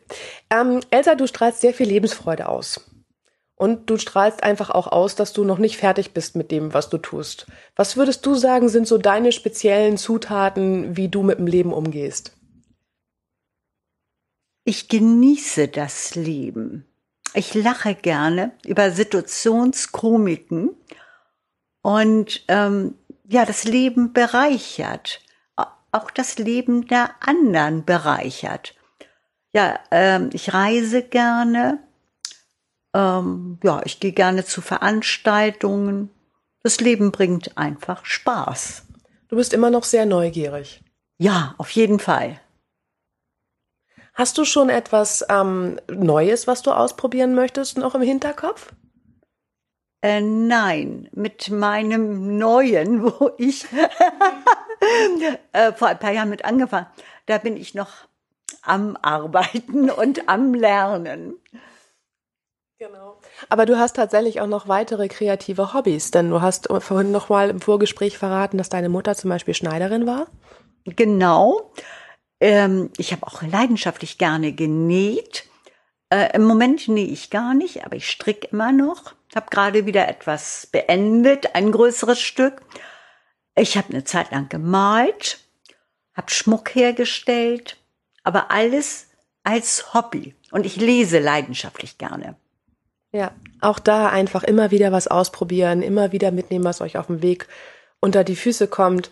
Ähm, 0.49 0.79
Elsa, 0.91 1.15
du 1.15 1.27
strahlst 1.27 1.59
sehr 1.59 1.73
viel 1.73 1.87
Lebensfreude 1.87 2.47
aus. 2.47 2.89
Und 3.57 3.89
du 3.89 3.97
strahlst 3.97 4.43
einfach 4.43 4.69
auch 4.69 4.87
aus, 4.87 5.15
dass 5.15 5.31
du 5.31 5.45
noch 5.45 5.59
nicht 5.59 5.77
fertig 5.77 6.13
bist 6.13 6.35
mit 6.35 6.51
dem, 6.51 6.73
was 6.73 6.89
du 6.89 6.97
tust. 6.97 7.47
Was 7.75 7.95
würdest 7.95 8.25
du 8.25 8.35
sagen, 8.35 8.67
sind 8.67 8.87
so 8.87 8.97
deine 8.97 9.31
speziellen 9.31 9.97
Zutaten, 9.97 10.97
wie 10.97 11.07
du 11.07 11.23
mit 11.23 11.39
dem 11.39 11.47
Leben 11.47 11.71
umgehst? 11.71 12.35
Ich 14.65 14.89
genieße 14.89 15.69
das 15.69 16.15
Leben. 16.15 16.85
Ich 17.33 17.53
lache 17.53 17.95
gerne 17.95 18.51
über 18.65 18.91
Situationskomiken 18.91 20.71
und 21.81 22.43
ähm, 22.47 22.95
ja, 23.27 23.45
das 23.45 23.63
Leben 23.63 24.11
bereichert, 24.13 25.21
auch 25.91 26.11
das 26.11 26.37
Leben 26.37 26.87
der 26.87 27.11
anderen 27.21 27.85
bereichert. 27.85 28.75
Ja, 29.53 29.79
ähm, 29.91 30.29
ich 30.33 30.53
reise 30.53 31.03
gerne, 31.03 31.84
ähm, 32.95 33.59
ja, 33.61 33.81
ich 33.83 33.99
gehe 33.99 34.13
gerne 34.13 34.45
zu 34.45 34.61
Veranstaltungen. 34.61 36.09
Das 36.63 36.79
Leben 36.79 37.11
bringt 37.11 37.57
einfach 37.57 38.05
Spaß. 38.05 38.83
Du 39.27 39.35
bist 39.35 39.53
immer 39.53 39.69
noch 39.69 39.83
sehr 39.83 40.05
neugierig. 40.05 40.81
Ja, 41.17 41.55
auf 41.57 41.69
jeden 41.71 41.99
Fall. 41.99 42.39
Hast 44.13 44.37
du 44.37 44.45
schon 44.45 44.69
etwas 44.69 45.25
ähm, 45.29 45.77
Neues, 45.91 46.47
was 46.47 46.61
du 46.61 46.71
ausprobieren 46.71 47.35
möchtest, 47.35 47.77
noch 47.77 47.95
im 47.95 48.01
Hinterkopf? 48.01 48.73
Äh, 50.01 50.21
nein, 50.21 51.09
mit 51.11 51.49
meinem 51.49 52.37
neuen, 52.37 53.03
wo 53.19 53.31
ich 53.37 53.65
äh, 55.51 55.73
vor 55.73 55.89
ein 55.89 55.99
paar 55.99 56.11
Jahren 56.11 56.29
mit 56.29 56.45
angefangen, 56.45 56.87
da 57.25 57.39
bin 57.39 57.57
ich 57.57 57.75
noch 57.75 57.91
am 58.61 58.97
Arbeiten 59.01 59.89
und 59.89 60.29
am 60.29 60.53
Lernen. 60.53 61.35
Genau. 62.85 63.17
Aber 63.49 63.65
du 63.65 63.79
hast 63.79 63.95
tatsächlich 63.95 64.41
auch 64.41 64.47
noch 64.47 64.67
weitere 64.67 65.07
kreative 65.07 65.73
Hobbys, 65.73 66.11
denn 66.11 66.29
du 66.29 66.41
hast 66.41 66.67
vorhin 66.79 67.11
noch 67.11 67.29
mal 67.29 67.49
im 67.49 67.59
Vorgespräch 67.59 68.17
verraten, 68.17 68.57
dass 68.57 68.69
deine 68.69 68.89
Mutter 68.89 69.15
zum 69.15 69.29
Beispiel 69.29 69.55
Schneiderin 69.55 70.05
war. 70.05 70.27
Genau. 70.85 71.71
Ähm, 72.39 72.91
ich 72.97 73.11
habe 73.11 73.25
auch 73.25 73.41
leidenschaftlich 73.41 74.19
gerne 74.19 74.53
genäht. 74.53 75.45
Äh, 76.11 76.35
Im 76.35 76.43
Moment 76.43 76.87
nähe 76.87 77.07
ich 77.07 77.31
gar 77.31 77.55
nicht, 77.55 77.85
aber 77.85 77.95
ich 77.95 78.09
stricke 78.09 78.49
immer 78.51 78.71
noch. 78.71 79.13
Habe 79.33 79.49
gerade 79.49 79.85
wieder 79.87 80.07
etwas 80.07 80.67
beendet, 80.67 81.55
ein 81.55 81.71
größeres 81.71 82.19
Stück. 82.19 82.61
Ich 83.55 83.77
habe 83.77 83.89
eine 83.89 84.03
Zeit 84.03 84.31
lang 84.31 84.47
gemalt, 84.47 85.39
habe 86.13 86.29
Schmuck 86.29 86.75
hergestellt, 86.75 87.77
aber 88.23 88.51
alles 88.51 89.07
als 89.43 89.93
Hobby. 89.93 90.35
Und 90.51 90.65
ich 90.67 90.75
lese 90.75 91.19
leidenschaftlich 91.19 91.97
gerne. 91.97 92.35
Ja, 93.15 93.31
auch 93.61 93.79
da 93.79 94.09
einfach 94.09 94.43
immer 94.43 94.71
wieder 94.71 94.91
was 94.91 95.07
ausprobieren, 95.07 95.81
immer 95.81 96.11
wieder 96.11 96.31
mitnehmen, 96.31 96.65
was 96.65 96.81
euch 96.81 96.97
auf 96.97 97.07
dem 97.07 97.21
Weg 97.21 97.47
unter 98.01 98.25
die 98.25 98.35
Füße 98.35 98.67
kommt. 98.67 99.09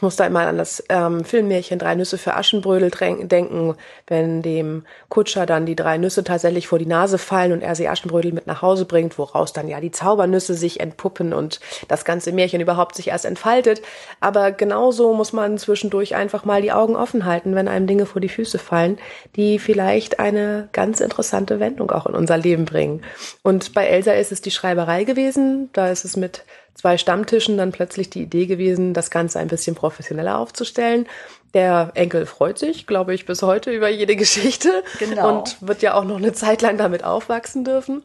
Ich 0.00 0.02
muss 0.02 0.16
da 0.16 0.24
immer 0.24 0.46
an 0.46 0.56
das 0.56 0.82
ähm, 0.88 1.26
Filmmärchen 1.26 1.78
Drei 1.78 1.94
Nüsse 1.94 2.16
für 2.16 2.34
Aschenbrödel 2.34 2.90
denken, 2.90 3.74
wenn 4.06 4.40
dem 4.40 4.86
Kutscher 5.10 5.44
dann 5.44 5.66
die 5.66 5.76
drei 5.76 5.98
Nüsse 5.98 6.24
tatsächlich 6.24 6.68
vor 6.68 6.78
die 6.78 6.86
Nase 6.86 7.18
fallen 7.18 7.52
und 7.52 7.60
er 7.60 7.74
sie 7.74 7.86
Aschenbrödel 7.86 8.32
mit 8.32 8.46
nach 8.46 8.62
Hause 8.62 8.86
bringt, 8.86 9.18
woraus 9.18 9.52
dann 9.52 9.68
ja 9.68 9.78
die 9.78 9.90
Zaubernüsse 9.90 10.54
sich 10.54 10.80
entpuppen 10.80 11.34
und 11.34 11.60
das 11.88 12.06
ganze 12.06 12.32
Märchen 12.32 12.62
überhaupt 12.62 12.96
sich 12.96 13.08
erst 13.08 13.26
entfaltet. 13.26 13.82
Aber 14.20 14.52
genauso 14.52 15.12
muss 15.12 15.34
man 15.34 15.58
zwischendurch 15.58 16.14
einfach 16.14 16.46
mal 16.46 16.62
die 16.62 16.72
Augen 16.72 16.96
offen 16.96 17.26
halten, 17.26 17.54
wenn 17.54 17.68
einem 17.68 17.86
Dinge 17.86 18.06
vor 18.06 18.22
die 18.22 18.30
Füße 18.30 18.58
fallen, 18.58 18.98
die 19.36 19.58
vielleicht 19.58 20.18
eine 20.18 20.70
ganz 20.72 21.00
interessante 21.00 21.60
Wendung 21.60 21.90
auch 21.90 22.06
in 22.06 22.14
unser 22.14 22.38
Leben 22.38 22.64
bringen. 22.64 23.02
Und 23.42 23.74
bei 23.74 23.84
Elsa 23.84 24.12
ist 24.12 24.32
es 24.32 24.40
die 24.40 24.50
Schreiberei 24.50 25.04
gewesen, 25.04 25.68
da 25.74 25.90
ist 25.90 26.06
es 26.06 26.16
mit 26.16 26.42
zwei 26.74 26.98
Stammtischen 26.98 27.56
dann 27.58 27.72
plötzlich 27.72 28.10
die 28.10 28.22
Idee 28.22 28.46
gewesen, 28.46 28.94
das 28.94 29.10
Ganze 29.10 29.38
ein 29.38 29.48
bisschen 29.48 29.74
professioneller 29.74 30.38
aufzustellen. 30.38 31.06
Der 31.54 31.92
Enkel 31.94 32.26
freut 32.26 32.58
sich, 32.58 32.86
glaube 32.86 33.14
ich, 33.14 33.26
bis 33.26 33.42
heute 33.42 33.70
über 33.70 33.88
jede 33.88 34.16
Geschichte 34.16 34.82
genau. 34.98 35.38
und 35.38 35.56
wird 35.60 35.82
ja 35.82 35.94
auch 35.94 36.04
noch 36.04 36.16
eine 36.16 36.32
Zeit 36.32 36.62
lang 36.62 36.78
damit 36.78 37.04
aufwachsen 37.04 37.64
dürfen. 37.64 38.02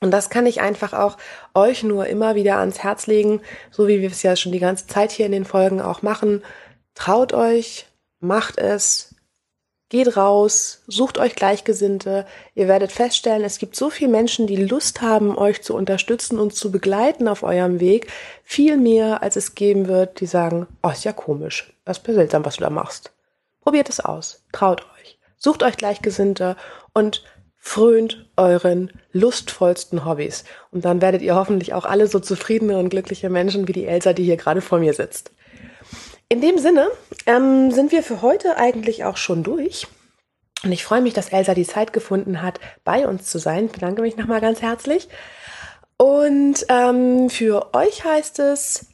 Und 0.00 0.12
das 0.12 0.30
kann 0.30 0.46
ich 0.46 0.60
einfach 0.60 0.92
auch 0.92 1.16
euch 1.54 1.82
nur 1.82 2.06
immer 2.06 2.34
wieder 2.34 2.58
ans 2.58 2.78
Herz 2.80 3.06
legen, 3.06 3.40
so 3.70 3.88
wie 3.88 4.00
wir 4.00 4.10
es 4.10 4.22
ja 4.22 4.36
schon 4.36 4.52
die 4.52 4.60
ganze 4.60 4.86
Zeit 4.86 5.10
hier 5.10 5.26
in 5.26 5.32
den 5.32 5.44
Folgen 5.44 5.80
auch 5.80 6.02
machen. 6.02 6.42
Traut 6.94 7.32
euch, 7.32 7.86
macht 8.20 8.58
es, 8.58 9.16
Geht 9.90 10.18
raus, 10.18 10.82
sucht 10.86 11.16
euch 11.16 11.34
Gleichgesinnte. 11.34 12.26
Ihr 12.54 12.68
werdet 12.68 12.92
feststellen, 12.92 13.42
es 13.42 13.58
gibt 13.58 13.74
so 13.74 13.88
viele 13.88 14.10
Menschen, 14.10 14.46
die 14.46 14.56
Lust 14.56 15.00
haben, 15.00 15.38
euch 15.38 15.62
zu 15.62 15.74
unterstützen 15.74 16.38
und 16.38 16.54
zu 16.54 16.70
begleiten 16.70 17.26
auf 17.26 17.42
eurem 17.42 17.80
Weg. 17.80 18.08
Viel 18.44 18.76
mehr, 18.76 19.22
als 19.22 19.36
es 19.36 19.54
geben 19.54 19.88
wird, 19.88 20.20
die 20.20 20.26
sagen, 20.26 20.66
oh, 20.82 20.90
ist 20.90 21.04
ja 21.04 21.12
komisch. 21.14 21.72
Das 21.86 21.98
ist 21.98 22.06
seltsam, 22.06 22.44
was 22.44 22.56
du 22.56 22.64
da 22.64 22.70
machst. 22.70 23.12
Probiert 23.62 23.88
es 23.88 24.00
aus. 24.00 24.44
Traut 24.52 24.82
euch. 25.00 25.18
Sucht 25.38 25.62
euch 25.62 25.78
Gleichgesinnte 25.78 26.56
und 26.92 27.24
frönt 27.56 28.28
euren 28.36 28.92
lustvollsten 29.12 30.04
Hobbys. 30.04 30.44
Und 30.70 30.84
dann 30.84 31.00
werdet 31.00 31.22
ihr 31.22 31.34
hoffentlich 31.34 31.72
auch 31.72 31.86
alle 31.86 32.08
so 32.08 32.20
zufriedene 32.20 32.78
und 32.78 32.90
glückliche 32.90 33.30
Menschen 33.30 33.68
wie 33.68 33.72
die 33.72 33.86
Elsa, 33.86 34.12
die 34.12 34.24
hier 34.24 34.36
gerade 34.36 34.60
vor 34.60 34.80
mir 34.80 34.92
sitzt. 34.92 35.32
In 36.28 36.40
dem 36.40 36.58
Sinne 36.58 36.90
ähm, 37.26 37.70
sind 37.70 37.90
wir 37.90 38.02
für 38.02 38.20
heute 38.20 38.58
eigentlich 38.58 39.04
auch 39.04 39.16
schon 39.16 39.42
durch. 39.42 39.86
Und 40.62 40.72
ich 40.72 40.84
freue 40.84 41.00
mich, 41.00 41.14
dass 41.14 41.30
Elsa 41.30 41.54
die 41.54 41.66
Zeit 41.66 41.92
gefunden 41.92 42.42
hat, 42.42 42.60
bei 42.84 43.06
uns 43.06 43.30
zu 43.30 43.38
sein. 43.38 43.66
Ich 43.66 43.72
bedanke 43.72 44.02
mich 44.02 44.16
nochmal 44.16 44.40
ganz 44.40 44.60
herzlich. 44.60 45.08
Und 45.96 46.66
ähm, 46.68 47.30
für 47.30 47.74
euch 47.74 48.04
heißt 48.04 48.40
es, 48.40 48.86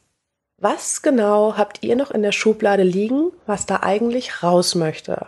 was 0.57 1.01
genau 1.01 1.57
habt 1.57 1.83
ihr 1.83 1.95
noch 1.95 2.11
in 2.11 2.23
der 2.23 2.31
Schublade 2.31 2.83
liegen, 2.83 3.31
was 3.45 3.65
da 3.65 3.81
eigentlich 3.81 4.41
raus 4.41 4.73
möchte? 4.73 5.27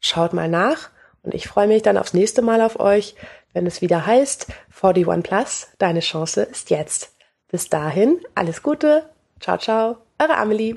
Schaut 0.00 0.32
mal 0.32 0.48
nach 0.48 0.90
und 1.22 1.34
ich 1.34 1.46
freue 1.46 1.68
mich 1.68 1.82
dann 1.82 1.98
aufs 1.98 2.14
nächste 2.14 2.42
Mal 2.42 2.60
auf 2.62 2.80
euch, 2.80 3.14
wenn 3.52 3.66
es 3.66 3.82
wieder 3.82 4.06
heißt 4.06 4.46
41 4.82 5.22
Plus, 5.22 5.68
deine 5.78 6.00
Chance 6.00 6.42
ist 6.42 6.70
jetzt. 6.70 7.14
Bis 7.48 7.68
dahin, 7.68 8.20
alles 8.34 8.62
Gute, 8.62 9.08
ciao, 9.38 9.58
ciao, 9.58 9.98
eure 10.18 10.36
Amelie. 10.36 10.76